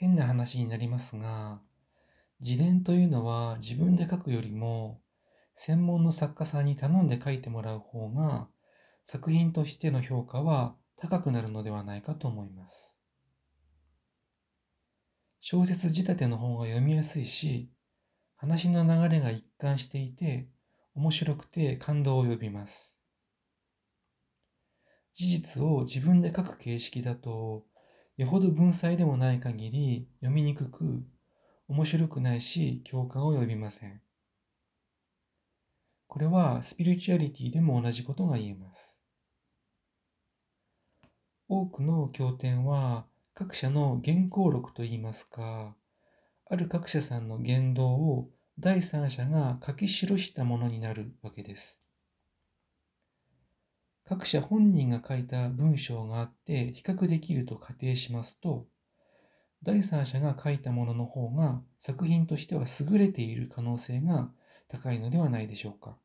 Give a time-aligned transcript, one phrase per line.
[0.00, 1.60] 変な話になりますが、
[2.40, 5.02] 自伝というのは自分で書くよりも、
[5.54, 8.48] 専門の作家さんに頼んで書いてもらう方が、
[9.04, 12.98] 作品としての評価は高くなるのではないかと思います。
[15.40, 17.70] 小説仕立ての方が読みやすいし、
[18.36, 20.48] 話の流れが一貫していて、
[20.94, 22.98] 面白くて感動を呼びます。
[25.12, 27.66] 事実を自分で書く形式だと、
[28.20, 31.06] よほど文才でもない限り読みにくく、
[31.68, 34.02] 面白くないし共感を呼びません。
[36.06, 38.98] これはスピリチュアリティでも同じことが言えます。
[41.48, 45.74] 多くの経典は各社の原稿録といいますか、
[46.44, 48.28] ある各社さんの言動を
[48.58, 51.79] 第三者が書き記したものになるわけです。
[54.10, 58.66] 各社本人が書いた文章があって比較できると仮定しますと、
[59.62, 64.32] 第三者が書いたものの方が作品としては優れている可能性が
[64.66, 65.96] 高いのではないでしょうか。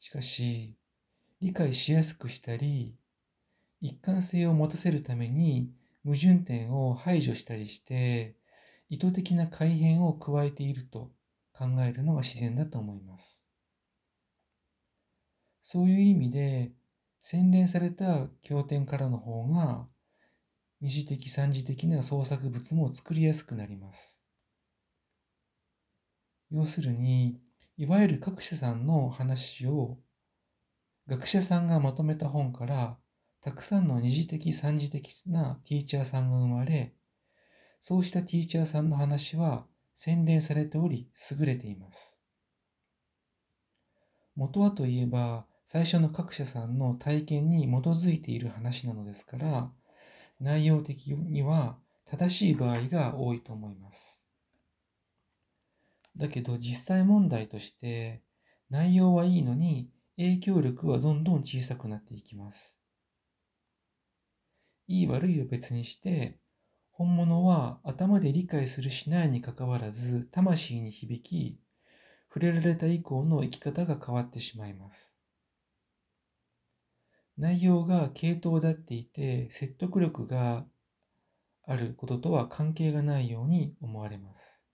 [0.00, 0.74] しかし、
[1.40, 2.96] 理解しやすくしたり、
[3.80, 5.70] 一貫性を持たせるために
[6.04, 8.34] 矛盾点を排除したりして、
[8.88, 11.12] 意図的な改変を加えていると
[11.52, 13.47] 考えるのが自然だと思います。
[15.70, 16.72] そういう意味で、
[17.20, 19.86] 洗練された経典からの方が、
[20.80, 24.18] 二次的三次的な創作物も作りやすくなります。
[26.50, 27.38] 要するに、
[27.76, 29.98] いわゆる各社さんの話を
[31.06, 32.96] 学者さんがまとめた本から
[33.42, 36.94] たくさんの二次的三次的なティーチャーさんが生まれ、
[37.82, 42.18] そうしたティーチャーさんの話は洗練されており優れています。
[44.34, 49.70] 元はといえば最初の各社さんの体験に基づいている話なのですから、
[50.40, 54.24] 内容的には正しい場合が多いと思います。
[56.16, 58.22] だけど実際問題として
[58.70, 62.80] 内容はいいのに影響力はどんどん小さくなっていきます。
[64.86, 66.38] いい悪いを別にして
[66.92, 71.60] 本物は頭で理解するしないにかかわらず魂に響き
[72.28, 75.17] 触れられた以降の生き方が変わってしまいます。
[77.38, 80.66] 内容が系統だっていて説得力が
[81.64, 84.67] あることとは関係がないように思われます。